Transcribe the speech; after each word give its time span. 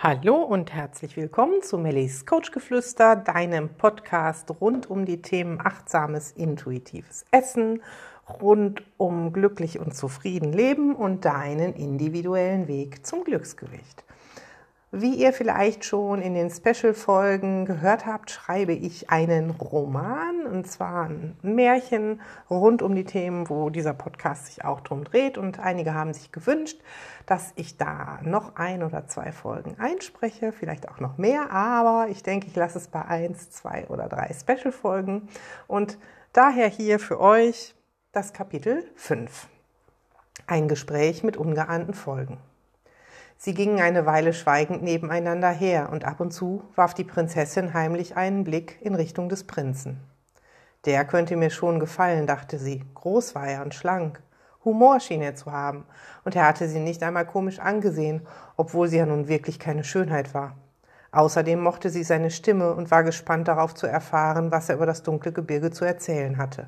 Hallo 0.00 0.36
und 0.36 0.72
herzlich 0.72 1.16
willkommen 1.16 1.60
zu 1.60 1.76
Mellies 1.76 2.24
Coachgeflüster, 2.24 3.16
deinem 3.16 3.68
Podcast 3.68 4.48
rund 4.60 4.88
um 4.88 5.04
die 5.04 5.22
Themen 5.22 5.58
achtsames, 5.60 6.30
intuitives 6.30 7.24
Essen, 7.32 7.82
rund 8.40 8.84
um 8.96 9.32
glücklich 9.32 9.80
und 9.80 9.96
zufrieden 9.96 10.52
leben 10.52 10.94
und 10.94 11.24
deinen 11.24 11.74
individuellen 11.74 12.68
Weg 12.68 13.04
zum 13.04 13.24
Glücksgewicht. 13.24 14.04
Wie 14.90 15.16
ihr 15.16 15.34
vielleicht 15.34 15.84
schon 15.84 16.22
in 16.22 16.32
den 16.32 16.48
Special-Folgen 16.48 17.66
gehört 17.66 18.06
habt, 18.06 18.30
schreibe 18.30 18.72
ich 18.72 19.10
einen 19.10 19.50
Roman, 19.50 20.46
und 20.46 20.66
zwar 20.66 21.10
ein 21.10 21.36
Märchen 21.42 22.22
rund 22.48 22.80
um 22.80 22.94
die 22.94 23.04
Themen, 23.04 23.50
wo 23.50 23.68
dieser 23.68 23.92
Podcast 23.92 24.46
sich 24.46 24.64
auch 24.64 24.80
drum 24.80 25.04
dreht. 25.04 25.36
Und 25.36 25.58
einige 25.60 25.92
haben 25.92 26.14
sich 26.14 26.32
gewünscht, 26.32 26.80
dass 27.26 27.52
ich 27.56 27.76
da 27.76 28.20
noch 28.22 28.56
ein 28.56 28.82
oder 28.82 29.06
zwei 29.06 29.30
Folgen 29.30 29.76
einspreche, 29.78 30.52
vielleicht 30.52 30.88
auch 30.88 31.00
noch 31.00 31.18
mehr, 31.18 31.50
aber 31.52 32.08
ich 32.08 32.22
denke, 32.22 32.46
ich 32.46 32.56
lasse 32.56 32.78
es 32.78 32.88
bei 32.88 33.04
eins, 33.04 33.50
zwei 33.50 33.86
oder 33.88 34.08
drei 34.08 34.32
Special-Folgen. 34.32 35.28
Und 35.66 35.98
daher 36.32 36.68
hier 36.68 36.98
für 36.98 37.20
euch 37.20 37.74
das 38.12 38.32
Kapitel 38.32 38.90
5. 38.96 39.48
Ein 40.46 40.66
Gespräch 40.66 41.22
mit 41.22 41.36
ungeahnten 41.36 41.92
Folgen. 41.92 42.38
Sie 43.40 43.54
gingen 43.54 43.80
eine 43.80 44.04
Weile 44.04 44.32
schweigend 44.32 44.82
nebeneinander 44.82 45.50
her, 45.50 45.90
und 45.92 46.04
ab 46.04 46.18
und 46.18 46.32
zu 46.32 46.64
warf 46.74 46.92
die 46.92 47.04
Prinzessin 47.04 47.72
heimlich 47.72 48.16
einen 48.16 48.42
Blick 48.42 48.78
in 48.80 48.96
Richtung 48.96 49.28
des 49.28 49.44
Prinzen. 49.44 50.00
Der 50.86 51.04
könnte 51.04 51.36
mir 51.36 51.50
schon 51.50 51.78
gefallen, 51.78 52.26
dachte 52.26 52.58
sie. 52.58 52.84
Groß 52.94 53.36
war 53.36 53.46
er 53.46 53.62
und 53.62 53.74
schlank. 53.74 54.20
Humor 54.64 54.98
schien 54.98 55.22
er 55.22 55.36
zu 55.36 55.52
haben, 55.52 55.86
und 56.24 56.34
er 56.34 56.48
hatte 56.48 56.68
sie 56.68 56.80
nicht 56.80 57.00
einmal 57.04 57.26
komisch 57.26 57.60
angesehen, 57.60 58.26
obwohl 58.56 58.88
sie 58.88 58.98
ja 58.98 59.06
nun 59.06 59.28
wirklich 59.28 59.60
keine 59.60 59.84
Schönheit 59.84 60.34
war. 60.34 60.56
Außerdem 61.12 61.60
mochte 61.60 61.90
sie 61.90 62.02
seine 62.02 62.32
Stimme 62.32 62.74
und 62.74 62.90
war 62.90 63.04
gespannt 63.04 63.46
darauf 63.46 63.72
zu 63.72 63.86
erfahren, 63.86 64.50
was 64.50 64.68
er 64.68 64.74
über 64.74 64.86
das 64.86 65.04
dunkle 65.04 65.30
Gebirge 65.30 65.70
zu 65.70 65.84
erzählen 65.84 66.38
hatte. 66.38 66.66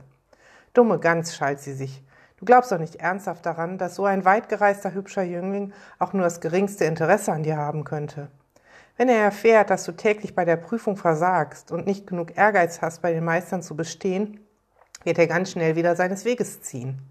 Dumme 0.73 1.01
Gans, 1.01 1.35
schalt 1.35 1.59
sie 1.59 1.75
sich. 1.75 2.05
Du 2.41 2.47
glaubst 2.47 2.73
doch 2.73 2.79
nicht 2.79 2.97
ernsthaft 2.97 3.45
daran, 3.45 3.77
dass 3.77 3.97
so 3.97 4.07
ein 4.07 4.25
weitgereister, 4.25 4.95
hübscher 4.95 5.23
Jüngling 5.23 5.75
auch 5.99 6.15
nur 6.15 6.23
das 6.23 6.41
geringste 6.41 6.87
Interesse 6.87 7.33
an 7.33 7.43
dir 7.43 7.59
haben 7.59 7.85
könnte. 7.85 8.29
Wenn 8.97 9.11
er 9.11 9.23
erfährt, 9.23 9.69
dass 9.69 9.85
du 9.85 9.93
täglich 9.93 10.35
bei 10.35 10.47
der 10.47 10.57
Prüfung 10.57 10.97
versagst 10.97 11.71
und 11.71 11.87
nicht 11.87 12.07
genug 12.07 12.39
Ehrgeiz 12.39 12.81
hast, 12.81 13.03
bei 13.03 13.13
den 13.13 13.25
Meistern 13.25 13.63
zu 13.63 13.77
bestehen, 13.77 14.41
wird 15.05 15.19
er 15.19 15.27
ganz 15.27 15.51
schnell 15.51 15.77
wieder 15.77 15.97
seines 15.97 16.25
Weges 16.25 16.63
ziehen. 16.63 17.03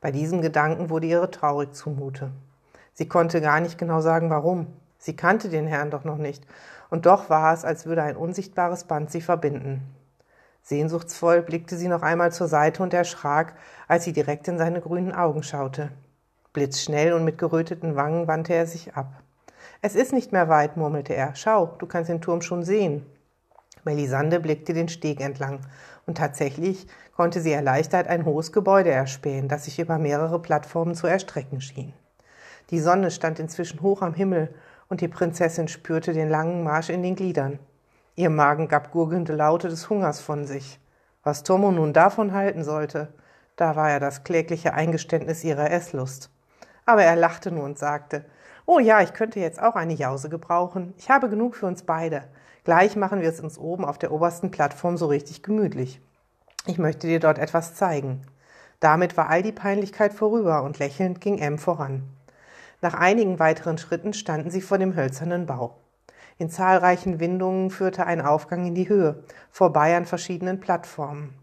Bei 0.00 0.10
diesem 0.10 0.40
Gedanken 0.40 0.88
wurde 0.88 1.06
ihre 1.06 1.30
traurig 1.30 1.74
zumute. 1.74 2.30
Sie 2.94 3.08
konnte 3.08 3.42
gar 3.42 3.60
nicht 3.60 3.76
genau 3.76 4.00
sagen, 4.00 4.30
warum. 4.30 4.68
Sie 4.96 5.16
kannte 5.16 5.50
den 5.50 5.66
Herrn 5.66 5.90
doch 5.90 6.04
noch 6.04 6.18
nicht, 6.18 6.46
und 6.88 7.04
doch 7.04 7.28
war 7.28 7.52
es, 7.52 7.64
als 7.64 7.84
würde 7.84 8.02
ein 8.02 8.16
unsichtbares 8.16 8.84
Band 8.84 9.10
sie 9.10 9.20
verbinden. 9.20 9.82
Sehnsuchtsvoll 10.62 11.42
blickte 11.42 11.76
sie 11.76 11.88
noch 11.88 12.02
einmal 12.02 12.32
zur 12.32 12.48
Seite 12.48 12.82
und 12.82 12.94
erschrak, 12.94 13.54
als 13.88 14.04
sie 14.04 14.12
direkt 14.12 14.48
in 14.48 14.58
seine 14.58 14.80
grünen 14.80 15.12
Augen 15.12 15.42
schaute. 15.42 15.90
Blitzschnell 16.52 17.12
und 17.12 17.24
mit 17.24 17.38
geröteten 17.38 17.96
Wangen 17.96 18.28
wandte 18.28 18.54
er 18.54 18.66
sich 18.66 18.94
ab. 18.94 19.22
Es 19.80 19.94
ist 19.94 20.12
nicht 20.12 20.32
mehr 20.32 20.48
weit, 20.48 20.76
murmelte 20.76 21.14
er. 21.14 21.34
Schau, 21.34 21.66
du 21.78 21.86
kannst 21.86 22.08
den 22.08 22.20
Turm 22.20 22.42
schon 22.42 22.62
sehen. 22.62 23.04
Melisande 23.84 24.38
blickte 24.38 24.74
den 24.74 24.88
Steg 24.88 25.20
entlang, 25.20 25.60
und 26.06 26.18
tatsächlich 26.18 26.86
konnte 27.16 27.40
sie 27.40 27.52
erleichtert 27.52 28.06
ein 28.06 28.24
hohes 28.24 28.52
Gebäude 28.52 28.90
erspähen, 28.90 29.48
das 29.48 29.64
sich 29.64 29.80
über 29.80 29.98
mehrere 29.98 30.40
Plattformen 30.40 30.94
zu 30.94 31.06
erstrecken 31.06 31.60
schien. 31.60 31.92
Die 32.70 32.80
Sonne 32.80 33.10
stand 33.10 33.40
inzwischen 33.40 33.82
hoch 33.82 34.02
am 34.02 34.14
Himmel, 34.14 34.54
und 34.88 35.00
die 35.00 35.08
Prinzessin 35.08 35.68
spürte 35.68 36.12
den 36.12 36.28
langen 36.28 36.62
Marsch 36.62 36.90
in 36.90 37.02
den 37.02 37.16
Gliedern. 37.16 37.58
Ihr 38.14 38.28
Magen 38.28 38.68
gab 38.68 38.90
gurgelnde 38.90 39.34
Laute 39.34 39.68
des 39.68 39.88
Hungers 39.88 40.20
von 40.20 40.44
sich. 40.44 40.78
Was 41.22 41.44
Tomo 41.44 41.70
nun 41.70 41.94
davon 41.94 42.34
halten 42.34 42.62
sollte, 42.62 43.14
da 43.56 43.74
war 43.74 43.88
ja 43.88 44.00
das 44.00 44.22
klägliche 44.22 44.74
Eingeständnis 44.74 45.44
ihrer 45.44 45.70
Esslust. 45.70 46.30
Aber 46.84 47.04
er 47.04 47.16
lachte 47.16 47.50
nur 47.50 47.64
und 47.64 47.78
sagte, 47.78 48.26
Oh 48.66 48.78
ja, 48.78 49.00
ich 49.00 49.14
könnte 49.14 49.40
jetzt 49.40 49.62
auch 49.62 49.76
eine 49.76 49.94
Jause 49.94 50.28
gebrauchen. 50.28 50.92
Ich 50.98 51.08
habe 51.08 51.30
genug 51.30 51.56
für 51.56 51.66
uns 51.66 51.84
beide. 51.84 52.24
Gleich 52.64 52.96
machen 52.96 53.22
wir 53.22 53.28
es 53.30 53.40
uns 53.40 53.58
oben 53.58 53.84
auf 53.84 53.96
der 53.96 54.12
obersten 54.12 54.50
Plattform 54.50 54.98
so 54.98 55.06
richtig 55.06 55.42
gemütlich. 55.42 56.00
Ich 56.66 56.78
möchte 56.78 57.06
dir 57.06 57.18
dort 57.18 57.38
etwas 57.38 57.74
zeigen. 57.74 58.22
Damit 58.78 59.16
war 59.16 59.30
all 59.30 59.42
die 59.42 59.52
Peinlichkeit 59.52 60.12
vorüber 60.12 60.64
und 60.64 60.78
lächelnd 60.78 61.20
ging 61.20 61.38
M 61.38 61.56
voran. 61.56 62.02
Nach 62.82 62.94
einigen 62.94 63.38
weiteren 63.38 63.78
Schritten 63.78 64.12
standen 64.12 64.50
sie 64.50 64.60
vor 64.60 64.76
dem 64.76 64.94
hölzernen 64.94 65.46
Bau. 65.46 65.81
In 66.38 66.50
zahlreichen 66.50 67.20
Windungen 67.20 67.70
führte 67.70 68.06
ein 68.06 68.20
Aufgang 68.20 68.66
in 68.66 68.74
die 68.74 68.88
Höhe, 68.88 69.24
vorbei 69.50 69.96
an 69.96 70.06
verschiedenen 70.06 70.60
Plattformen. 70.60 71.34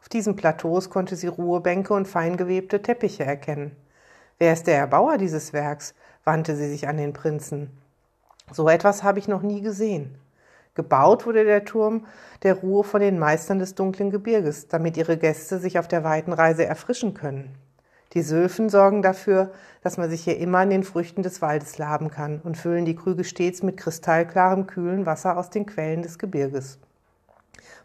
Auf 0.00 0.08
diesen 0.08 0.36
Plateaus 0.36 0.90
konnte 0.90 1.16
sie 1.16 1.28
Ruhebänke 1.28 1.94
und 1.94 2.06
feingewebte 2.06 2.82
Teppiche 2.82 3.24
erkennen. 3.24 3.74
Wer 4.38 4.52
ist 4.52 4.66
der 4.66 4.76
Erbauer 4.76 5.16
dieses 5.16 5.52
Werks? 5.52 5.94
wandte 6.24 6.56
sie 6.56 6.68
sich 6.68 6.88
an 6.88 6.96
den 6.96 7.12
Prinzen. 7.12 7.70
So 8.52 8.68
etwas 8.68 9.02
habe 9.02 9.18
ich 9.18 9.28
noch 9.28 9.42
nie 9.42 9.62
gesehen. 9.62 10.18
Gebaut 10.74 11.24
wurde 11.24 11.44
der 11.44 11.64
Turm 11.64 12.06
der 12.42 12.54
Ruhe 12.54 12.84
von 12.84 13.00
den 13.00 13.18
Meistern 13.18 13.58
des 13.58 13.74
dunklen 13.74 14.10
Gebirges, 14.10 14.68
damit 14.68 14.96
ihre 14.96 15.16
Gäste 15.16 15.58
sich 15.58 15.78
auf 15.78 15.88
der 15.88 16.04
weiten 16.04 16.32
Reise 16.32 16.66
erfrischen 16.66 17.14
können. 17.14 17.54
Die 18.14 18.22
Sülfen 18.22 18.68
sorgen 18.68 19.02
dafür, 19.02 19.50
dass 19.82 19.96
man 19.96 20.08
sich 20.08 20.22
hier 20.22 20.38
immer 20.38 20.58
an 20.58 20.70
den 20.70 20.84
Früchten 20.84 21.22
des 21.22 21.42
Waldes 21.42 21.78
laben 21.78 22.10
kann 22.10 22.40
und 22.42 22.56
füllen 22.56 22.84
die 22.84 22.94
Krüge 22.94 23.24
stets 23.24 23.62
mit 23.62 23.76
kristallklarem, 23.76 24.68
kühlen 24.68 25.04
Wasser 25.04 25.36
aus 25.36 25.50
den 25.50 25.66
Quellen 25.66 26.02
des 26.02 26.18
Gebirges. 26.18 26.78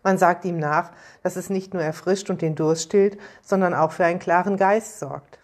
Man 0.04 0.18
sagt 0.18 0.46
ihm 0.46 0.60
nach, 0.60 0.92
dass 1.24 1.36
es 1.36 1.50
nicht 1.50 1.74
nur 1.74 1.84
erfrischt 1.84 2.30
und 2.30 2.42
den 2.42 2.56
Durst 2.56 2.84
stillt, 2.84 3.18
sondern 3.42 3.74
auch 3.74 3.92
für 3.92 4.06
einen 4.06 4.20
klaren 4.20 4.56
Geist 4.56 5.00
sorgt. 5.00 5.40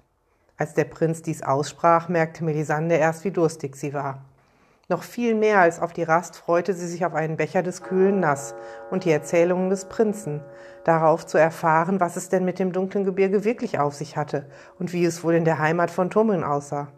Als 0.56 0.74
der 0.74 0.86
Prinz 0.86 1.22
dies 1.22 1.42
aussprach, 1.42 2.08
merkte 2.08 2.44
Melisande 2.44 2.96
erst, 2.96 3.26
wie 3.26 3.32
durstig 3.32 3.76
sie 3.76 3.94
war. 3.94 4.24
Noch 4.88 5.02
viel 5.02 5.34
mehr 5.34 5.62
als 5.62 5.80
auf 5.80 5.94
die 5.94 6.04
Rast 6.04 6.36
freute 6.36 6.76
sie 6.76 6.88
sich 6.88 7.06
auf 7.06 7.16
einen 7.16 7.38
Becher 7.38 7.64
des 7.64 7.82
kühlen 7.82 8.20
Nass 8.20 8.54
und 8.92 9.04
die 9.04 9.12
Erzählungen 9.12 9.72
des 9.72 9.86
Prinzen, 9.86 10.42
darauf 10.84 11.26
zu 11.26 11.40
erfahren, 11.40 12.00
was 12.00 12.18
es 12.18 12.30
denn 12.30 12.46
mit 12.46 12.60
dem 12.60 12.72
dunklen 12.72 13.04
Gebirge 13.04 13.44
wirklich 13.44 13.80
auf 13.80 13.96
sich 13.96 14.16
hatte 14.16 14.46
und 14.78 14.94
wie 14.94 15.04
es 15.04 15.24
wohl 15.24 15.34
in 15.34 15.44
der 15.44 15.58
Heimat 15.58 15.90
von 15.90 16.12
Tummeln 16.12 16.44
aussah. 16.44 16.90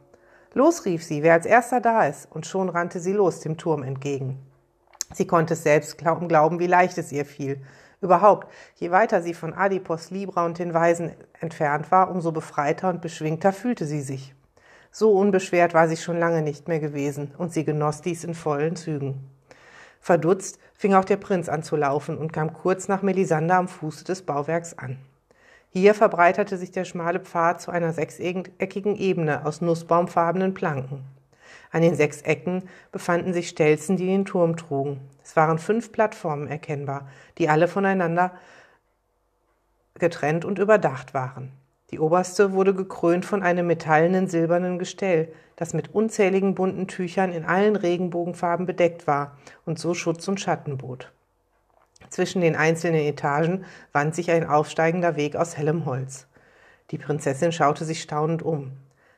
Los, 0.54 0.84
rief 0.84 1.02
sie, 1.02 1.24
wer 1.24 1.34
als 1.34 1.46
erster 1.46 1.80
da 1.80 2.06
ist, 2.06 2.30
und 2.30 2.46
schon 2.46 2.68
rannte 2.68 3.00
sie 3.00 3.14
los 3.14 3.40
dem 3.40 3.58
Turm 3.58 3.84
entgegen. 3.84 4.40
Sie 5.14 5.28
konnte 5.28 5.54
es 5.54 5.64
selbst 5.64 5.98
glauben, 5.98 6.60
wie 6.60 6.68
leicht 6.68 6.98
es 6.98 7.14
ihr 7.14 7.26
fiel. 7.26 7.62
Überhaupt, 8.02 8.52
je 8.76 8.92
weiter 8.92 9.22
sie 9.22 9.34
von 9.34 9.54
Adipos, 9.54 10.12
Libra 10.12 10.46
und 10.46 10.60
den 10.60 10.74
Weisen 10.74 11.14
entfernt 11.40 11.90
war, 11.90 12.12
umso 12.12 12.34
befreiter 12.34 12.90
und 12.90 13.02
beschwingter 13.02 13.54
fühlte 13.54 13.86
sie 13.86 14.02
sich. 14.02 14.36
So 15.00 15.12
unbeschwert 15.12 15.76
war 15.76 15.88
sie 15.88 15.96
schon 15.96 16.18
lange 16.18 16.42
nicht 16.42 16.68
mehr 16.68 16.80
gewesen, 16.80 17.32
und 17.38 17.54
sie 17.54 17.64
genoss 17.64 18.02
dies 18.02 18.24
in 18.24 18.34
vollen 18.34 18.76
Zügen. 18.76 19.30
Verdutzt 20.00 20.58
fing 20.74 20.96
auch 20.96 21.06
der 21.06 21.18
Prinz 21.18 21.50
an 21.50 21.62
zu 21.62 21.76
laufen 21.76 22.18
und 22.18 22.34
kam 22.34 22.52
kurz 22.52 22.88
nach 22.88 23.04
Melisande 23.04 23.54
am 23.54 23.68
Fuße 23.68 24.06
des 24.06 24.24
Bauwerks 24.24 24.76
an. 24.76 24.98
Hier 25.70 25.94
verbreiterte 25.94 26.58
sich 26.58 26.72
der 26.72 26.84
schmale 26.84 27.20
Pfad 27.20 27.62
zu 27.62 27.70
einer 27.70 27.94
sechseckigen 27.94 28.96
Ebene 28.96 29.46
aus 29.46 29.62
nussbaumfarbenen 29.62 30.56
Planken. 30.56 31.06
An 31.70 31.84
den 31.84 31.94
sechs 31.94 32.24
Ecken 32.24 32.64
befanden 32.92 33.34
sich 33.34 33.50
Stelzen, 33.50 33.98
die 33.98 34.08
den 34.08 34.26
Turm 34.26 34.58
trugen. 34.58 35.00
Es 35.24 35.36
waren 35.36 35.60
fünf 35.60 35.92
Plattformen 35.92 36.48
erkennbar, 36.48 37.08
die 37.38 37.50
alle 37.50 37.68
voneinander 37.68 38.32
getrennt 40.00 40.44
und 40.44 40.58
überdacht 40.58 41.14
waren. 41.14 41.52
Die 41.92 42.00
oberste 42.00 42.52
wurde 42.52 42.74
gekrönt 42.74 43.26
von 43.26 43.44
einem 43.44 43.68
metallenen 43.68 44.28
silbernen 44.28 44.78
Gestell, 44.78 45.32
das 45.56 45.74
mit 45.74 45.94
unzähligen 45.94 46.54
bunten 46.54 46.88
Tüchern 46.88 47.32
in 47.32 47.46
allen 47.46 47.78
Regenbogenfarben 47.78 48.66
bedeckt 48.66 49.08
war 49.08 49.38
und 49.66 49.80
so 49.80 49.94
Schutz 49.94 50.28
und 50.28 50.42
Schatten 50.42 50.78
bot. 50.78 51.14
Zwischen 52.10 52.42
den 52.42 52.56
einzelnen 52.56 53.02
Etagen 53.02 53.66
wand 53.94 54.16
sich 54.16 54.32
ein 54.32 54.46
aufsteigender 54.46 55.16
Weg 55.16 55.36
aus 55.36 55.58
hellem 55.58 55.86
Holz. 55.86 56.28
Die 56.92 56.98
Prinzessin 56.98 57.52
schaute 57.52 57.86
sich 57.86 58.02
staunend 58.02 58.44
um. 58.44 58.74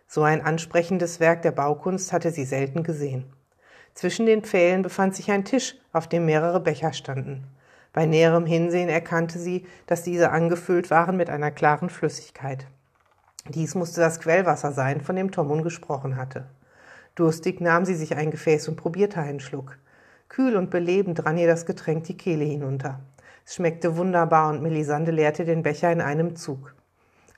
So 0.08 0.24
ein 0.24 0.42
ansprechendes 0.42 1.20
Werk 1.20 1.42
der 1.42 1.52
Baukunst 1.52 2.14
hatte 2.14 2.32
sie 2.32 2.46
selten 2.46 2.84
gesehen. 2.84 3.32
Zwischen 3.94 4.26
den 4.26 4.44
Pfählen 4.44 4.82
befand 4.82 5.16
sich 5.16 5.30
ein 5.32 5.46
Tisch, 5.46 5.76
auf 5.92 6.08
dem 6.08 6.26
mehrere 6.26 6.60
Becher 6.60 6.94
standen. 6.94 7.48
Bei 7.94 8.06
näherem 8.06 8.46
Hinsehen 8.46 8.90
erkannte 8.90 9.40
sie, 9.40 9.66
dass 9.88 10.04
diese 10.04 10.32
angefüllt 10.32 10.92
waren 10.92 11.18
mit 11.18 11.30
einer 11.30 11.52
klaren 11.52 11.90
Flüssigkeit. 11.90 12.68
Dies 13.48 13.74
musste 13.74 14.02
das 14.02 14.20
Quellwasser 14.20 14.72
sein, 14.72 15.02
von 15.02 15.16
dem 15.16 15.32
Tomun 15.32 15.64
gesprochen 15.64 16.16
hatte. 16.16 16.46
Durstig 17.16 17.62
nahm 17.62 17.86
sie 17.86 17.96
sich 17.96 18.16
ein 18.16 18.32
Gefäß 18.32 18.68
und 18.68 18.76
probierte 18.76 19.20
einen 19.20 19.40
Schluck. 19.40 19.78
Kühl 20.30 20.56
und 20.56 20.70
belebend 20.70 21.26
rann 21.26 21.38
ihr 21.38 21.48
das 21.48 21.66
Getränk 21.66 22.04
die 22.04 22.18
Kehle 22.18 22.46
hinunter. 22.46 23.00
Es 23.46 23.56
schmeckte 23.56 23.98
wunderbar 23.98 24.50
und 24.50 24.62
Melisande 24.62 25.12
leerte 25.12 25.44
den 25.44 25.64
Becher 25.64 25.92
in 25.92 26.02
einem 26.02 26.36
Zug. 26.36 26.76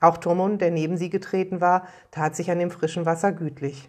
Auch 0.00 0.18
Tomun, 0.18 0.58
der 0.58 0.70
neben 0.70 0.98
sie 0.98 1.08
getreten 1.08 1.60
war, 1.60 1.86
tat 2.10 2.36
sich 2.36 2.50
an 2.50 2.58
dem 2.58 2.70
frischen 2.70 3.06
Wasser 3.06 3.32
gütlich. 3.32 3.88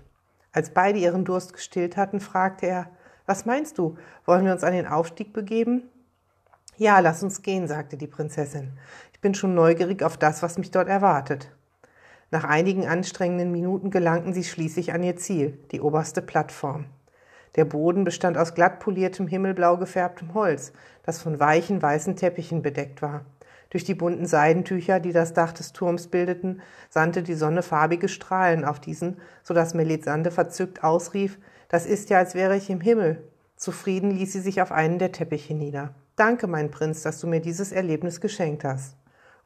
Als 0.54 0.70
beide 0.70 1.00
ihren 1.00 1.26
Durst 1.26 1.52
gestillt 1.54 1.98
hatten, 1.98 2.22
fragte 2.22 2.68
er, 2.68 2.90
was 3.26 3.46
meinst 3.46 3.78
du? 3.78 3.98
Wollen 4.26 4.46
wir 4.46 4.54
uns 4.54 4.64
an 4.64 4.74
den 4.74 4.88
Aufstieg 4.88 5.34
begeben? 5.34 5.84
Ja, 6.78 7.00
lass 7.00 7.22
uns 7.22 7.44
gehen, 7.44 7.68
sagte 7.68 7.98
die 7.98 8.08
Prinzessin. 8.08 8.72
Ich 9.14 9.20
bin 9.20 9.36
schon 9.36 9.54
neugierig 9.54 10.02
auf 10.02 10.18
das, 10.18 10.42
was 10.42 10.58
mich 10.58 10.72
dort 10.72 10.88
erwartet. 10.88 11.52
Nach 12.32 12.44
einigen 12.44 12.88
anstrengenden 12.88 13.52
Minuten 13.52 13.92
gelangten 13.92 14.34
sie 14.34 14.44
schließlich 14.44 14.92
an 14.92 15.04
ihr 15.04 15.16
Ziel, 15.16 15.60
die 15.72 15.82
oberste 15.82 16.24
Plattform. 16.24 16.86
Der 17.56 17.66
Boden 17.66 18.04
bestand 18.04 18.40
aus 18.40 18.56
glatt 18.56 18.80
poliertem 18.80 19.28
himmelblau 19.28 19.78
gefärbtem 19.78 20.34
Holz, 20.34 20.74
das 21.04 21.22
von 21.22 21.40
weichen 21.40 21.80
weißen 21.80 22.16
Teppichen 22.16 22.64
bedeckt 22.64 23.04
war. 23.04 23.24
Durch 23.70 23.84
die 23.84 23.94
bunten 23.94 24.26
Seidentücher, 24.26 25.00
die 25.00 25.12
das 25.12 25.34
Dach 25.34 25.52
des 25.52 25.74
Turms 25.74 26.08
bildeten, 26.08 26.62
sandte 26.90 27.22
die 27.22 27.36
Sonne 27.36 27.62
farbige 27.62 28.08
Strahlen 28.08 28.66
auf 28.66 28.80
diesen, 28.80 29.18
so 29.44 29.54
dass 29.54 29.76
Melisande 29.76 30.32
verzückt 30.32 30.84
ausrief, 30.84 31.38
das 31.70 31.86
ist 31.86 32.10
ja, 32.10 32.18
als 32.18 32.34
wäre 32.34 32.56
ich 32.58 32.72
im 32.72 32.82
Himmel. 32.82 33.24
Zufrieden 33.58 34.10
ließ 34.10 34.34
sie 34.34 34.42
sich 34.42 34.60
auf 34.60 34.72
einen 34.72 34.98
der 34.98 35.12
Teppiche 35.12 35.54
nieder. 35.54 35.94
Danke, 36.16 36.46
mein 36.46 36.70
Prinz, 36.70 37.02
dass 37.02 37.20
du 37.20 37.28
mir 37.28 37.40
dieses 37.40 37.72
Erlebnis 37.72 38.22
geschenkt 38.22 38.64
hast. 38.64 38.96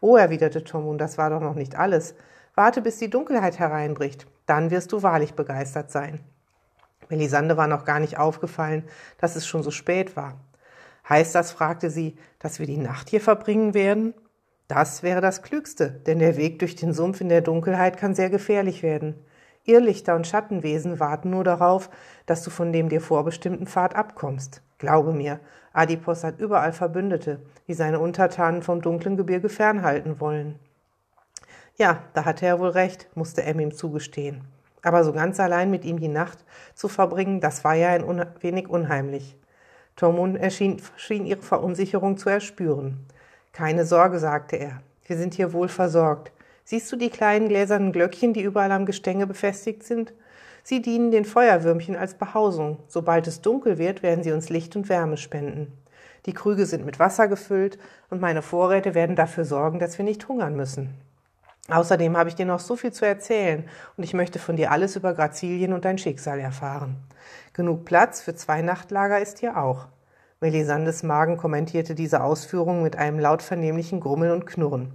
Oh, 0.01 0.17
erwiderte 0.17 0.63
Tom, 0.63 0.87
und 0.87 0.97
das 0.97 1.17
war 1.17 1.29
doch 1.29 1.39
noch 1.39 1.55
nicht 1.55 1.77
alles. 1.77 2.13
Warte, 2.55 2.81
bis 2.81 2.97
die 2.97 3.09
Dunkelheit 3.09 3.57
hereinbricht. 3.57 4.27
Dann 4.45 4.69
wirst 4.69 4.91
du 4.91 5.01
wahrlich 5.01 5.33
begeistert 5.33 5.91
sein. 5.91 6.19
Melisande 7.09 7.55
war 7.55 7.67
noch 7.67 7.85
gar 7.85 7.99
nicht 7.99 8.17
aufgefallen, 8.17 8.83
dass 9.17 9.35
es 9.35 9.47
schon 9.47 9.63
so 9.63 9.71
spät 9.71 10.17
war. 10.17 10.33
Heißt 11.07 11.35
das, 11.35 11.51
fragte 11.51 11.89
sie, 11.89 12.17
dass 12.39 12.59
wir 12.59 12.65
die 12.65 12.77
Nacht 12.77 13.09
hier 13.09 13.21
verbringen 13.21 13.73
werden? 13.73 14.13
Das 14.67 15.03
wäre 15.03 15.21
das 15.21 15.43
Klügste, 15.43 15.89
denn 15.89 16.19
der 16.19 16.35
Weg 16.35 16.59
durch 16.59 16.75
den 16.75 16.93
Sumpf 16.93 17.21
in 17.21 17.29
der 17.29 17.41
Dunkelheit 17.41 17.95
kann 17.95 18.13
sehr 18.13 18.29
gefährlich 18.29 18.83
werden. 18.83 19.15
Irrlichter 19.67 20.15
und 20.15 20.25
Schattenwesen 20.25 20.99
warten 20.99 21.29
nur 21.29 21.43
darauf, 21.43 21.89
dass 22.25 22.41
du 22.41 22.49
von 22.49 22.71
dem 22.71 22.89
dir 22.89 23.01
vorbestimmten 23.01 23.67
Pfad 23.67 23.95
abkommst. 23.95 24.61
Glaube 24.77 25.11
mir, 25.11 25.39
Adipos 25.73 26.23
hat 26.23 26.39
überall 26.39 26.71
Verbündete, 26.71 27.41
die 27.67 27.73
seine 27.73 27.99
Untertanen 27.99 28.63
vom 28.63 28.81
dunklen 28.81 29.17
Gebirge 29.17 29.49
fernhalten 29.49 30.19
wollen. 30.19 30.57
Ja, 31.75 32.01
da 32.13 32.25
hatte 32.25 32.45
er 32.45 32.59
wohl 32.59 32.69
recht, 32.69 33.07
musste 33.13 33.43
Em 33.43 33.59
ihm 33.59 33.73
zugestehen. 33.73 34.41
Aber 34.81 35.03
so 35.03 35.11
ganz 35.11 35.39
allein 35.39 35.69
mit 35.69 35.83
ihm 35.83 35.99
die 35.99 36.07
Nacht 36.07 36.45
zu 36.73 36.87
verbringen, 36.87 37.41
das 37.41 37.63
war 37.63 37.75
ja 37.75 37.89
ein 37.89 38.25
wenig 38.39 38.69
unheimlich. 38.69 39.37
Tormund 39.97 40.37
erschien, 40.37 40.81
schien 40.95 41.25
ihre 41.25 41.41
Verunsicherung 41.41 42.17
zu 42.17 42.29
erspüren. 42.29 43.05
Keine 43.51 43.85
Sorge, 43.85 44.19
sagte 44.19 44.55
er. 44.55 44.81
Wir 45.05 45.17
sind 45.17 45.33
hier 45.33 45.51
wohl 45.51 45.67
versorgt. 45.67 46.31
Siehst 46.69 46.91
du 46.91 46.97
die 46.97 47.09
kleinen 47.09 47.47
gläsernen 47.47 47.93
Glöckchen, 47.93 48.33
die 48.33 48.41
überall 48.41 48.73
am 48.73 48.85
Gestänge 48.85 49.25
befestigt 49.25 49.83
sind? 49.83 50.11
Sie 50.63 50.81
dienen 50.81 51.11
den 51.11 51.23
Feuerwürmchen 51.23 51.95
als 51.95 52.15
Behausung. 52.15 52.79
Sobald 52.89 53.25
es 53.25 53.39
dunkel 53.39 53.77
wird, 53.77 54.03
werden 54.03 54.21
sie 54.21 54.33
uns 54.33 54.49
Licht 54.49 54.75
und 54.75 54.89
Wärme 54.89 55.15
spenden. 55.15 55.71
Die 56.25 56.33
Krüge 56.33 56.65
sind 56.65 56.85
mit 56.85 56.99
Wasser 56.99 57.29
gefüllt 57.29 57.79
und 58.09 58.19
meine 58.19 58.41
Vorräte 58.41 58.95
werden 58.95 59.15
dafür 59.15 59.45
sorgen, 59.45 59.79
dass 59.79 59.97
wir 59.97 60.03
nicht 60.03 60.27
hungern 60.27 60.57
müssen. 60.57 60.89
Außerdem 61.69 62.17
habe 62.17 62.27
ich 62.27 62.35
dir 62.35 62.45
noch 62.45 62.59
so 62.59 62.75
viel 62.75 62.91
zu 62.91 63.05
erzählen 63.05 63.63
und 63.95 64.03
ich 64.03 64.13
möchte 64.13 64.37
von 64.37 64.57
dir 64.57 64.69
alles 64.69 64.97
über 64.97 65.13
Grazilien 65.13 65.71
und 65.71 65.85
dein 65.85 65.97
Schicksal 65.97 66.37
erfahren. 66.37 66.97
Genug 67.53 67.85
Platz 67.85 68.19
für 68.19 68.35
zwei 68.35 68.61
Nachtlager 68.61 69.21
ist 69.21 69.39
hier 69.39 69.55
auch. 69.55 69.85
Melisandes 70.41 71.01
Magen 71.01 71.37
kommentierte 71.37 71.95
diese 71.95 72.21
Ausführungen 72.21 72.83
mit 72.83 72.97
einem 72.97 73.19
laut 73.19 73.41
vernehmlichen 73.41 74.01
Grummeln 74.01 74.33
und 74.33 74.45
Knurren. 74.45 74.91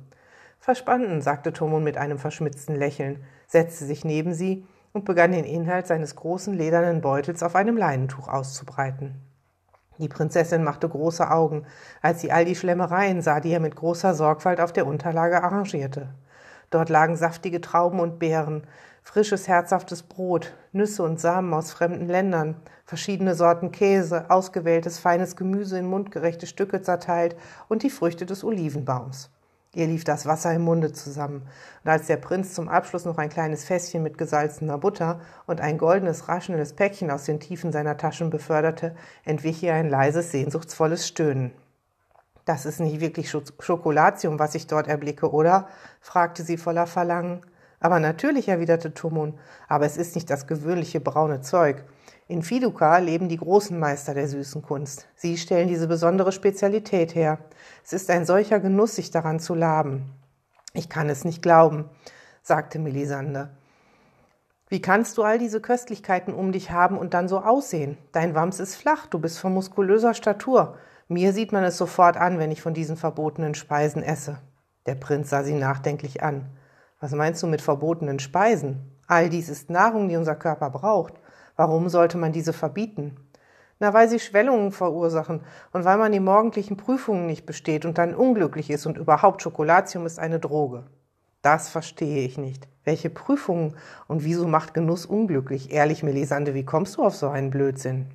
Verspannten, 0.63 1.21
sagte 1.23 1.53
Tomon 1.53 1.83
mit 1.83 1.97
einem 1.97 2.19
verschmitzten 2.19 2.77
Lächeln, 2.77 3.25
setzte 3.49 3.85
sich 3.85 4.05
neben 4.05 4.33
sie 4.33 4.65
und 4.93 5.05
begann 5.05 5.33
den 5.33 5.45
Inhalt 5.45 5.89
seines 5.89 6.15
großen 6.15 6.55
ledernen 6.55 7.01
Beutels 7.01 7.43
auf 7.43 7.57
einem 7.57 7.77
Leinentuch 7.77 8.29
auszubreiten. 8.29 9.21
Die 9.99 10.07
Prinzessin 10.07 10.63
machte 10.63 10.89
große 10.89 11.29
Augen, 11.29 11.67
als 12.01 12.21
sie 12.21 12.31
all 12.31 12.45
die 12.45 12.55
Schlemmereien 12.55 13.23
sah, 13.23 13.41
die 13.41 13.51
er 13.51 13.59
mit 13.59 13.75
großer 13.75 14.15
Sorgfalt 14.15 14.61
auf 14.61 14.73
der 14.73 14.87
Unterlage 14.87 15.43
arrangierte. 15.43 16.11
Dort 16.71 16.91
lagen 16.91 17.17
saftige 17.17 17.61
Trauben 17.61 17.99
und 17.99 18.21
Beeren, 18.21 18.65
frisches, 19.03 19.49
herzhaftes 19.49 20.05
Brot, 20.05 20.55
Nüsse 20.71 21.03
und 21.03 21.19
Samen 21.19 21.53
aus 21.55 21.73
fremden 21.73 22.07
Ländern, 22.07 22.55
verschiedene 22.85 23.35
Sorten 23.35 23.73
Käse, 23.73 24.31
ausgewähltes 24.31 25.01
feines 25.01 25.35
Gemüse 25.35 25.77
in 25.77 25.87
mundgerechte 25.87 26.47
Stücke 26.47 26.83
zerteilt 26.83 27.35
und 27.69 27.83
die 27.83 27.91
Früchte 27.91 28.27
des 28.27 28.45
Olivenbaums. 28.45 29.29
Ihr 29.75 29.87
lief 29.87 30.05
das 30.05 30.27
Wasser 30.27 30.53
im 30.53 30.63
Munde 30.63 30.93
zusammen, 30.93 31.49
und 31.83 31.91
als 31.91 32.07
der 32.07 32.19
Prinz 32.19 32.53
zum 32.53 32.69
Abschluss 32.69 33.07
noch 33.07 33.17
ein 33.17 33.31
kleines 33.31 33.65
Fässchen 33.65 34.03
mit 34.03 34.19
gesalzener 34.19 34.77
Butter 34.77 35.21
und 35.47 35.63
ein 35.63 35.79
goldenes, 35.79 36.29
raschelndes 36.29 36.75
Päckchen 36.75 37.11
aus 37.11 37.25
den 37.25 37.41
Tiefen 37.41 37.73
seiner 37.73 37.97
Taschen 37.97 38.29
beförderte, 38.29 38.95
entwich 39.25 39.63
ihr 39.63 39.73
ein 39.73 39.89
leises, 39.89 40.31
sehnsuchtsvolles 40.31 41.09
Stöhnen. 41.09 41.53
Das 42.45 42.67
ist 42.67 42.81
nicht 42.81 43.01
wirklich 43.01 43.31
Schokolatium, 43.31 44.39
was 44.39 44.55
ich 44.55 44.67
dort 44.67 44.89
erblicke, 44.89 45.31
oder? 45.31 45.69
fragte 46.03 46.43
sie 46.43 46.59
voller 46.59 46.87
Verlangen. 46.87 47.41
Aber 47.81 47.99
natürlich, 47.99 48.49
erwiderte 48.49 48.93
Tumun, 48.93 49.39
aber 49.69 49.87
es 49.87 49.97
ist 49.97 50.17
nicht 50.17 50.29
das 50.29 50.47
gewöhnliche 50.47 51.01
braune 51.01 51.41
Zeug. 51.41 51.83
In 52.29 52.43
Fiduka 52.43 52.99
leben 52.99 53.29
die 53.29 53.37
großen 53.37 53.79
Meister 53.79 54.15
der 54.15 54.29
süßen 54.29 54.63
Kunst. 54.63 55.09
Sie 55.17 55.37
stellen 55.37 55.69
diese 55.69 55.89
besondere 55.89 56.33
Spezialität 56.33 57.15
her. 57.15 57.39
Es 57.85 57.93
ist 57.93 58.11
ein 58.11 58.25
solcher 58.25 58.61
Genuss, 58.61 58.95
sich 58.95 59.11
daran 59.11 59.41
zu 59.41 59.55
laben. 59.55 60.13
Ich 60.73 60.89
kann 60.89 61.11
es 61.11 61.25
nicht 61.25 61.43
glauben, 61.43 61.91
sagte 62.43 62.79
Melisande. 62.79 63.51
Wie 64.69 64.81
kannst 64.81 65.19
du 65.19 65.23
all 65.23 65.39
diese 65.39 65.61
Köstlichkeiten 65.61 66.33
um 66.33 66.53
dich 66.53 66.71
haben 66.71 66.97
und 66.97 67.13
dann 67.13 67.29
so 67.29 67.41
aussehen? 67.41 67.99
Dein 68.13 68.35
Wams 68.35 68.59
ist 68.61 68.77
flach, 68.77 69.07
du 69.07 69.19
bist 69.19 69.39
von 69.39 69.53
muskulöser 69.53 70.15
Statur. 70.15 70.79
Mir 71.09 71.35
sieht 71.35 71.53
man 71.53 71.65
es 71.65 71.77
sofort 71.77 72.17
an, 72.17 72.39
wenn 72.39 72.51
ich 72.51 72.63
von 72.63 72.73
diesen 72.73 72.97
verbotenen 72.97 73.55
Speisen 73.55 74.03
esse. 74.03 74.39
Der 74.87 74.95
Prinz 74.95 75.29
sah 75.29 75.43
sie 75.43 75.55
nachdenklich 75.55 76.23
an. 76.23 76.47
Was 77.01 77.13
meinst 77.13 77.43
du 77.43 77.49
mit 77.49 77.61
verbotenen 77.61 78.19
Speisen? 78.19 78.99
All 79.09 79.29
dies 79.29 79.51
ist 79.51 79.69
Nahrung, 79.69 80.09
die 80.09 80.17
unser 80.17 80.37
Körper 80.37 80.71
braucht. 80.71 81.15
Warum 81.63 81.89
sollte 81.89 82.19
man 82.19 82.33
diese 82.33 82.53
verbieten? 82.53 83.15
Na, 83.79 83.95
weil 83.95 84.09
sie 84.09 84.19
Schwellungen 84.19 84.73
verursachen 84.73 85.43
und 85.73 85.85
weil 85.85 85.97
man 85.97 86.11
die 86.11 86.19
morgendlichen 86.19 86.77
Prüfungen 86.77 87.27
nicht 87.27 87.47
besteht 87.47 87.85
und 87.85 87.99
dann 87.99 88.17
unglücklich 88.17 88.69
ist 88.69 88.85
und 88.85 88.99
überhaupt 88.99 89.43
Schokolatium 89.43 90.05
ist 90.05 90.19
eine 90.19 90.41
Droge. 90.41 90.87
Das 91.41 91.69
verstehe 91.69 92.25
ich 92.25 92.37
nicht. 92.37 92.67
Welche 92.83 93.11
Prüfungen 93.11 93.77
und 94.09 94.25
wieso 94.25 94.49
macht 94.49 94.75
Genuss 94.75 95.07
unglücklich? 95.07 95.71
Ehrlich, 95.71 96.03
Melisande, 96.03 96.53
wie 96.55 96.65
kommst 96.65 96.97
du 96.97 97.05
auf 97.05 97.15
so 97.15 97.29
einen 97.29 97.51
Blödsinn? 97.51 98.09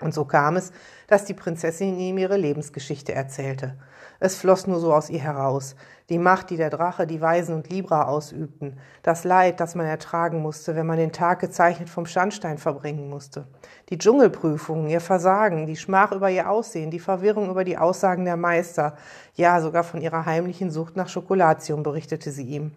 Und 0.00 0.14
so 0.14 0.24
kam 0.24 0.56
es, 0.56 0.70
dass 1.08 1.24
die 1.24 1.34
Prinzessin 1.34 1.98
ihm 1.98 2.18
ihre 2.18 2.36
Lebensgeschichte 2.36 3.12
erzählte. 3.14 3.74
Es 4.20 4.36
floss 4.36 4.66
nur 4.66 4.78
so 4.80 4.92
aus 4.92 5.10
ihr 5.10 5.20
heraus. 5.20 5.76
Die 6.08 6.18
Macht, 6.18 6.50
die 6.50 6.56
der 6.56 6.70
Drache, 6.70 7.06
die 7.06 7.20
Weisen 7.20 7.54
und 7.54 7.68
Libra 7.68 8.06
ausübten. 8.06 8.78
Das 9.02 9.24
Leid, 9.24 9.60
das 9.60 9.74
man 9.74 9.86
ertragen 9.86 10.40
musste, 10.40 10.74
wenn 10.74 10.86
man 10.86 10.98
den 10.98 11.12
Tag 11.12 11.40
gezeichnet 11.40 11.88
vom 11.88 12.06
Schandstein 12.06 12.58
verbringen 12.58 13.08
musste. 13.10 13.46
Die 13.90 13.98
Dschungelprüfungen, 13.98 14.88
ihr 14.88 15.00
Versagen, 15.00 15.66
die 15.66 15.76
Schmach 15.76 16.12
über 16.12 16.30
ihr 16.30 16.48
Aussehen, 16.48 16.90
die 16.90 16.98
Verwirrung 16.98 17.50
über 17.50 17.64
die 17.64 17.78
Aussagen 17.78 18.24
der 18.24 18.36
Meister. 18.36 18.96
Ja, 19.34 19.60
sogar 19.60 19.84
von 19.84 20.00
ihrer 20.00 20.26
heimlichen 20.26 20.70
Sucht 20.70 20.96
nach 20.96 21.08
Schokolatium 21.08 21.82
berichtete 21.82 22.30
sie 22.30 22.46
ihm. 22.46 22.72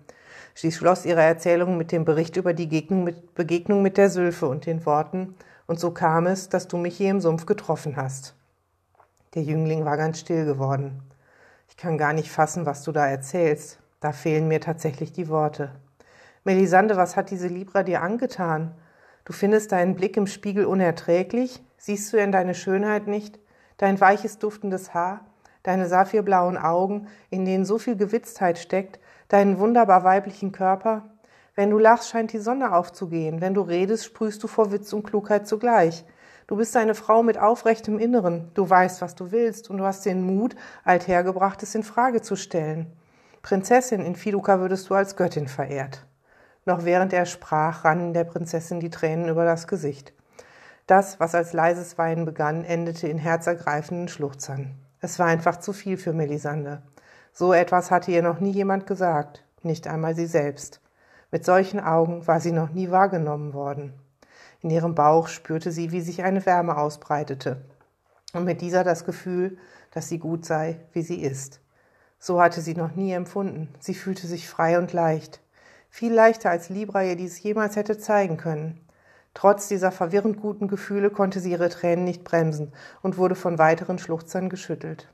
Sie 0.53 0.71
schloss 0.71 1.05
ihre 1.05 1.21
Erzählung 1.21 1.77
mit 1.77 1.91
dem 1.91 2.03
Bericht 2.05 2.35
über 2.35 2.53
die 2.53 2.67
Begegnung 2.67 3.81
mit 3.81 3.97
der 3.97 4.09
Sylphe 4.09 4.47
und 4.47 4.65
den 4.65 4.85
Worten, 4.85 5.35
und 5.67 5.79
so 5.79 5.91
kam 5.91 6.27
es, 6.27 6.49
dass 6.49 6.67
du 6.67 6.77
mich 6.77 6.97
hier 6.97 7.11
im 7.11 7.21
Sumpf 7.21 7.45
getroffen 7.45 7.95
hast. 7.95 8.35
Der 9.33 9.43
Jüngling 9.43 9.85
war 9.85 9.97
ganz 9.97 10.19
still 10.19 10.45
geworden. 10.45 11.01
Ich 11.69 11.77
kann 11.77 11.97
gar 11.97 12.13
nicht 12.13 12.29
fassen, 12.29 12.65
was 12.65 12.83
du 12.83 12.91
da 12.91 13.07
erzählst. 13.07 13.79
Da 14.01 14.11
fehlen 14.11 14.47
mir 14.47 14.59
tatsächlich 14.59 15.13
die 15.13 15.29
Worte. 15.29 15.71
Melisande, 16.43 16.97
was 16.97 17.15
hat 17.15 17.29
diese 17.29 17.47
Libra 17.47 17.83
dir 17.83 18.01
angetan? 18.01 18.73
Du 19.25 19.31
findest 19.31 19.71
deinen 19.71 19.95
Blick 19.95 20.17
im 20.17 20.27
Spiegel 20.27 20.65
unerträglich? 20.65 21.63
Siehst 21.77 22.11
du 22.11 22.17
denn 22.17 22.31
deine 22.31 22.55
Schönheit 22.55 23.07
nicht? 23.07 23.39
Dein 23.77 24.01
weiches, 24.01 24.39
duftendes 24.39 24.93
Haar? 24.93 25.21
Deine 25.63 25.87
saphirblauen 25.87 26.57
Augen, 26.57 27.07
in 27.29 27.45
denen 27.45 27.63
so 27.63 27.77
viel 27.77 27.95
Gewitztheit 27.95 28.57
steckt? 28.57 28.99
Deinen 29.27 29.59
wunderbar 29.59 30.03
weiblichen 30.03 30.51
Körper? 30.51 31.10
Wenn 31.55 31.69
du 31.69 31.77
lachst, 31.77 32.09
scheint 32.09 32.31
die 32.31 32.39
Sonne 32.39 32.73
aufzugehen. 32.73 33.41
Wenn 33.41 33.53
du 33.53 33.61
redest, 33.61 34.05
sprühst 34.05 34.41
du 34.41 34.47
vor 34.47 34.71
Witz 34.71 34.93
und 34.93 35.03
Klugheit 35.03 35.47
zugleich. 35.47 36.05
Du 36.47 36.55
bist 36.55 36.75
eine 36.77 36.95
Frau 36.95 37.23
mit 37.23 37.37
aufrechtem 37.37 37.99
Inneren. 37.99 38.51
Du 38.53 38.69
weißt, 38.69 39.01
was 39.01 39.15
du 39.15 39.31
willst 39.31 39.69
und 39.69 39.77
du 39.77 39.85
hast 39.85 40.05
den 40.05 40.25
Mut, 40.25 40.55
althergebrachtes 40.83 41.75
in 41.75 41.83
Frage 41.83 42.21
zu 42.21 42.35
stellen. 42.35 42.87
Prinzessin, 43.41 44.01
in 44.01 44.15
Fiduka 44.15 44.59
würdest 44.59 44.89
du 44.89 44.95
als 44.95 45.15
Göttin 45.15 45.47
verehrt. 45.47 46.05
Noch 46.65 46.85
während 46.85 47.11
er 47.11 47.25
sprach, 47.25 47.85
rannen 47.85 48.13
der 48.13 48.23
Prinzessin 48.23 48.79
die 48.79 48.89
Tränen 48.89 49.29
über 49.29 49.45
das 49.45 49.67
Gesicht. 49.67 50.13
Das, 50.87 51.19
was 51.19 51.35
als 51.35 51.53
leises 51.53 51.97
Weinen 51.97 52.25
begann, 52.25 52.63
endete 52.63 53.07
in 53.07 53.17
herzergreifenden 53.17 54.07
Schluchzern. 54.09 54.75
Es 54.99 55.19
war 55.19 55.27
einfach 55.27 55.59
zu 55.59 55.73
viel 55.73 55.97
für 55.97 56.13
Melisande. 56.13 56.81
So 57.33 57.53
etwas 57.53 57.91
hatte 57.91 58.11
ihr 58.11 58.21
noch 58.21 58.39
nie 58.39 58.51
jemand 58.51 58.87
gesagt, 58.87 59.43
nicht 59.63 59.87
einmal 59.87 60.15
sie 60.15 60.27
selbst. 60.27 60.80
Mit 61.31 61.45
solchen 61.45 61.79
Augen 61.79 62.27
war 62.27 62.41
sie 62.41 62.51
noch 62.51 62.71
nie 62.71 62.91
wahrgenommen 62.91 63.53
worden. 63.53 63.93
In 64.59 64.69
ihrem 64.69 64.95
Bauch 64.95 65.27
spürte 65.27 65.71
sie, 65.71 65.91
wie 65.91 66.01
sich 66.01 66.23
eine 66.23 66.45
Wärme 66.45 66.77
ausbreitete. 66.77 67.61
Und 68.33 68.43
mit 68.43 68.61
dieser 68.61 68.83
das 68.83 69.05
Gefühl, 69.05 69.57
dass 69.91 70.09
sie 70.09 70.19
gut 70.19 70.45
sei, 70.45 70.81
wie 70.91 71.01
sie 71.01 71.21
ist. 71.21 71.61
So 72.19 72.41
hatte 72.41 72.61
sie 72.61 72.75
noch 72.75 72.95
nie 72.95 73.13
empfunden. 73.13 73.69
Sie 73.79 73.95
fühlte 73.95 74.27
sich 74.27 74.47
frei 74.47 74.77
und 74.77 74.93
leicht. 74.93 75.41
Viel 75.89 76.13
leichter 76.13 76.49
als 76.49 76.69
Libra 76.69 77.03
ihr 77.03 77.15
dies 77.15 77.41
jemals 77.41 77.75
hätte 77.75 77.97
zeigen 77.97 78.37
können. 78.37 78.79
Trotz 79.33 79.69
dieser 79.69 79.91
verwirrend 79.91 80.39
guten 80.39 80.67
Gefühle 80.67 81.09
konnte 81.09 81.39
sie 81.39 81.51
ihre 81.51 81.69
Tränen 81.69 82.03
nicht 82.03 82.23
bremsen 82.23 82.73
und 83.01 83.17
wurde 83.17 83.35
von 83.35 83.57
weiteren 83.57 83.97
Schluchzern 83.97 84.49
geschüttelt. 84.49 85.07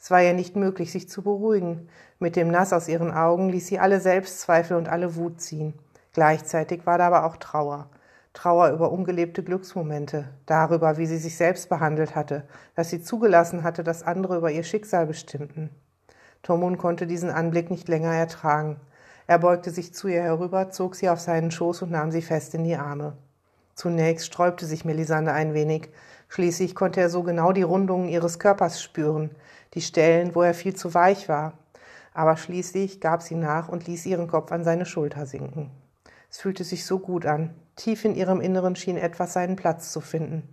Es 0.00 0.10
war 0.10 0.22
ihr 0.22 0.32
nicht 0.32 0.56
möglich, 0.56 0.90
sich 0.90 1.08
zu 1.10 1.22
beruhigen. 1.22 1.88
Mit 2.18 2.34
dem 2.34 2.48
Nass 2.48 2.72
aus 2.72 2.88
ihren 2.88 3.12
Augen 3.12 3.50
ließ 3.50 3.66
sie 3.66 3.78
alle 3.78 4.00
Selbstzweifel 4.00 4.76
und 4.76 4.88
alle 4.88 5.14
Wut 5.14 5.40
ziehen. 5.40 5.74
Gleichzeitig 6.14 6.86
war 6.86 6.96
da 6.96 7.08
aber 7.08 7.24
auch 7.26 7.36
Trauer. 7.36 7.90
Trauer 8.32 8.70
über 8.70 8.92
ungelebte 8.92 9.42
Glücksmomente, 9.42 10.28
darüber, 10.46 10.96
wie 10.96 11.06
sie 11.06 11.18
sich 11.18 11.36
selbst 11.36 11.68
behandelt 11.68 12.14
hatte, 12.14 12.44
dass 12.76 12.88
sie 12.88 13.02
zugelassen 13.02 13.62
hatte, 13.62 13.82
dass 13.82 14.02
andere 14.02 14.38
über 14.38 14.50
ihr 14.50 14.62
Schicksal 14.62 15.06
bestimmten. 15.06 15.68
Tormund 16.42 16.78
konnte 16.78 17.06
diesen 17.06 17.30
Anblick 17.30 17.70
nicht 17.70 17.88
länger 17.88 18.14
ertragen. 18.14 18.80
Er 19.26 19.38
beugte 19.38 19.70
sich 19.70 19.92
zu 19.92 20.08
ihr 20.08 20.22
herüber, 20.22 20.70
zog 20.70 20.94
sie 20.94 21.10
auf 21.10 21.20
seinen 21.20 21.50
Schoß 21.50 21.82
und 21.82 21.90
nahm 21.90 22.10
sie 22.10 22.22
fest 22.22 22.54
in 22.54 22.64
die 22.64 22.76
Arme. 22.76 23.18
Zunächst 23.74 24.26
sträubte 24.26 24.64
sich 24.64 24.84
Melisande 24.84 25.32
ein 25.32 25.54
wenig, 25.54 25.90
schließlich 26.30 26.74
konnte 26.74 27.00
er 27.00 27.10
so 27.10 27.22
genau 27.22 27.52
die 27.52 27.62
Rundungen 27.62 28.08
ihres 28.08 28.38
Körpers 28.38 28.82
spüren, 28.82 29.30
die 29.74 29.82
Stellen, 29.82 30.34
wo 30.34 30.42
er 30.42 30.54
viel 30.54 30.74
zu 30.74 30.94
weich 30.94 31.28
war. 31.28 31.52
Aber 32.14 32.36
schließlich 32.36 33.00
gab 33.00 33.22
sie 33.22 33.34
nach 33.34 33.68
und 33.68 33.86
ließ 33.86 34.06
ihren 34.06 34.26
Kopf 34.26 34.50
an 34.50 34.64
seine 34.64 34.86
Schulter 34.86 35.26
sinken. 35.26 35.70
Es 36.30 36.38
fühlte 36.38 36.64
sich 36.64 36.86
so 36.86 36.98
gut 36.98 37.26
an. 37.26 37.54
Tief 37.76 38.04
in 38.04 38.14
ihrem 38.14 38.40
Inneren 38.40 38.76
schien 38.76 38.96
etwas 38.96 39.32
seinen 39.32 39.56
Platz 39.56 39.92
zu 39.92 40.00
finden. 40.00 40.48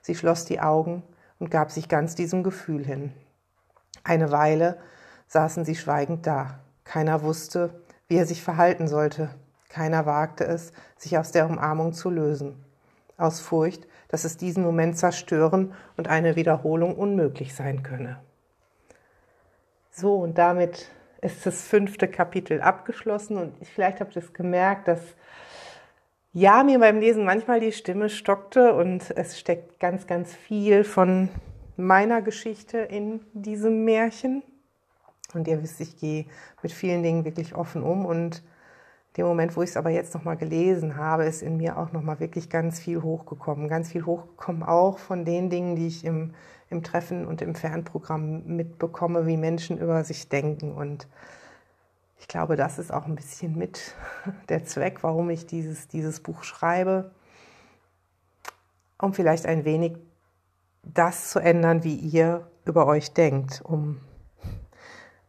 Sie 0.00 0.14
schloss 0.14 0.44
die 0.44 0.60
Augen 0.60 1.02
und 1.38 1.50
gab 1.50 1.70
sich 1.70 1.88
ganz 1.88 2.14
diesem 2.14 2.42
Gefühl 2.42 2.84
hin. 2.84 3.12
Eine 4.04 4.30
Weile 4.30 4.78
saßen 5.28 5.64
sie 5.64 5.76
schweigend 5.76 6.26
da. 6.26 6.60
Keiner 6.84 7.22
wusste, 7.22 7.82
wie 8.08 8.16
er 8.16 8.26
sich 8.26 8.42
verhalten 8.42 8.88
sollte. 8.88 9.30
Keiner 9.68 10.04
wagte 10.04 10.44
es, 10.44 10.72
sich 10.98 11.16
aus 11.16 11.32
der 11.32 11.48
Umarmung 11.48 11.92
zu 11.94 12.10
lösen. 12.10 12.62
Aus 13.22 13.40
Furcht, 13.40 13.86
dass 14.08 14.24
es 14.24 14.36
diesen 14.36 14.62
Moment 14.62 14.98
zerstören 14.98 15.74
und 15.96 16.08
eine 16.08 16.36
Wiederholung 16.36 16.96
unmöglich 16.96 17.54
sein 17.54 17.82
könne. 17.82 18.18
So, 19.90 20.16
und 20.16 20.38
damit 20.38 20.88
ist 21.20 21.46
das 21.46 21.62
fünfte 21.62 22.08
Kapitel 22.08 22.60
abgeschlossen 22.60 23.36
und 23.36 23.54
ich, 23.60 23.70
vielleicht 23.70 24.00
habt 24.00 24.16
ihr 24.16 24.22
es 24.22 24.32
gemerkt, 24.32 24.88
dass 24.88 25.00
ja, 26.34 26.64
mir 26.64 26.78
beim 26.78 26.98
Lesen 26.98 27.24
manchmal 27.24 27.60
die 27.60 27.72
Stimme 27.72 28.08
stockte 28.08 28.72
und 28.72 29.10
es 29.10 29.38
steckt 29.38 29.78
ganz, 29.78 30.06
ganz 30.06 30.34
viel 30.34 30.82
von 30.82 31.28
meiner 31.76 32.22
Geschichte 32.22 32.78
in 32.78 33.20
diesem 33.34 33.84
Märchen. 33.84 34.42
Und 35.34 35.46
ihr 35.46 35.62
wisst, 35.62 35.80
ich 35.80 35.98
gehe 35.98 36.26
mit 36.62 36.72
vielen 36.72 37.02
Dingen 37.02 37.24
wirklich 37.24 37.54
offen 37.54 37.82
um. 37.82 38.06
Und 38.06 38.42
dem 39.16 39.26
Moment, 39.26 39.56
wo 39.56 39.62
ich 39.62 39.70
es 39.70 39.76
aber 39.76 39.90
jetzt 39.90 40.14
nochmal 40.14 40.36
gelesen 40.36 40.96
habe, 40.96 41.24
ist 41.24 41.42
in 41.42 41.58
mir 41.58 41.76
auch 41.76 41.92
nochmal 41.92 42.18
wirklich 42.18 42.48
ganz 42.48 42.80
viel 42.80 43.02
hochgekommen. 43.02 43.68
Ganz 43.68 43.92
viel 43.92 44.06
hochgekommen 44.06 44.62
auch 44.62 44.98
von 44.98 45.24
den 45.24 45.50
Dingen, 45.50 45.76
die 45.76 45.86
ich 45.86 46.04
im, 46.04 46.34
im 46.70 46.82
Treffen 46.82 47.26
und 47.26 47.42
im 47.42 47.54
Fernprogramm 47.54 48.44
mitbekomme, 48.46 49.26
wie 49.26 49.36
Menschen 49.36 49.78
über 49.78 50.02
sich 50.04 50.30
denken. 50.30 50.72
Und 50.72 51.08
ich 52.18 52.26
glaube, 52.26 52.56
das 52.56 52.78
ist 52.78 52.92
auch 52.92 53.04
ein 53.04 53.14
bisschen 53.14 53.56
mit 53.56 53.94
der 54.48 54.64
Zweck, 54.64 55.02
warum 55.02 55.28
ich 55.28 55.46
dieses, 55.46 55.88
dieses 55.88 56.20
Buch 56.20 56.42
schreibe, 56.42 57.10
um 58.98 59.12
vielleicht 59.12 59.44
ein 59.44 59.64
wenig 59.64 59.98
das 60.82 61.30
zu 61.30 61.38
ändern, 61.38 61.84
wie 61.84 61.94
ihr 61.94 62.48
über 62.64 62.86
euch 62.86 63.12
denkt, 63.12 63.60
um 63.62 64.00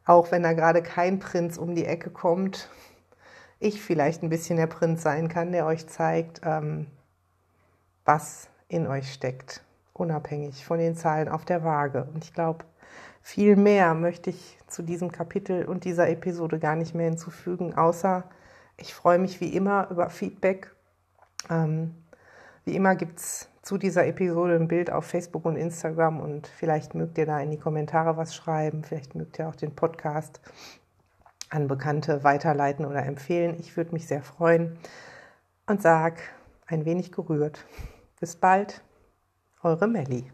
auch 0.05 0.31
wenn 0.31 0.43
da 0.43 0.53
gerade 0.53 0.81
kein 0.81 1.19
Prinz 1.19 1.57
um 1.57 1.75
die 1.75 1.85
Ecke 1.85 2.09
kommt, 2.09 2.69
ich 3.63 3.81
vielleicht 3.81 4.23
ein 4.23 4.29
bisschen 4.29 4.57
der 4.57 4.67
Prinz 4.67 5.01
sein 5.03 5.29
kann, 5.29 5.51
der 5.51 5.65
euch 5.65 5.87
zeigt, 5.87 6.41
ähm, 6.43 6.87
was 8.05 8.49
in 8.67 8.87
euch 8.87 9.11
steckt, 9.13 9.63
unabhängig 9.93 10.65
von 10.65 10.79
den 10.79 10.95
Zahlen 10.95 11.29
auf 11.29 11.45
der 11.45 11.63
Waage. 11.63 12.07
Und 12.13 12.23
ich 12.23 12.33
glaube, 12.33 12.65
viel 13.21 13.55
mehr 13.55 13.93
möchte 13.93 14.29
ich 14.29 14.57
zu 14.67 14.83
diesem 14.83 15.11
Kapitel 15.11 15.65
und 15.65 15.85
dieser 15.85 16.09
Episode 16.09 16.59
gar 16.59 16.75
nicht 16.75 16.93
mehr 16.93 17.07
hinzufügen, 17.07 17.73
außer 17.73 18.23
ich 18.77 18.93
freue 18.93 19.19
mich 19.19 19.39
wie 19.39 19.55
immer 19.55 19.89
über 19.89 20.09
Feedback. 20.09 20.71
Ähm, 21.49 21.95
wie 22.65 22.75
immer 22.75 22.95
gibt 22.95 23.19
es 23.19 23.49
zu 23.61 23.77
dieser 23.77 24.05
Episode 24.05 24.55
ein 24.55 24.67
Bild 24.67 24.91
auf 24.91 25.05
Facebook 25.05 25.45
und 25.45 25.55
Instagram 25.55 26.19
und 26.19 26.47
vielleicht 26.47 26.95
mögt 26.95 27.17
ihr 27.17 27.25
da 27.25 27.39
in 27.39 27.51
die 27.51 27.59
Kommentare 27.59 28.17
was 28.17 28.35
schreiben, 28.35 28.83
vielleicht 28.83 29.15
mögt 29.15 29.39
ihr 29.39 29.47
auch 29.47 29.55
den 29.55 29.73
Podcast 29.73 30.41
an 31.53 31.67
Bekannte 31.67 32.23
weiterleiten 32.23 32.85
oder 32.85 33.05
empfehlen. 33.05 33.55
Ich 33.59 33.77
würde 33.77 33.91
mich 33.93 34.07
sehr 34.07 34.23
freuen 34.23 34.77
und 35.67 35.81
sag 35.81 36.19
ein 36.65 36.85
wenig 36.85 37.11
gerührt. 37.11 37.65
Bis 38.19 38.35
bald, 38.35 38.83
eure 39.61 39.87
Melli. 39.87 40.25